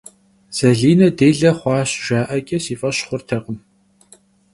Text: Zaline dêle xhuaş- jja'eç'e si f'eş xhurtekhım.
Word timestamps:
Zaline 0.57 1.07
dêle 1.17 1.51
xhuaş- 1.59 1.91
jja'eç'e 2.05 2.57
si 2.65 2.73
f'eş 2.79 2.97
xhurtekhım. 3.05 3.57